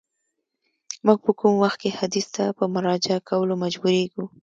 موږ 1.05 1.17
په 1.25 1.31
کوم 1.39 1.53
وخت 1.63 1.77
کي 1.83 1.89
حدیث 1.99 2.27
ته 2.35 2.43
په 2.57 2.63
مراجعه 2.75 3.25
کولو 3.29 3.53
مجبوریږو؟ 3.63 4.23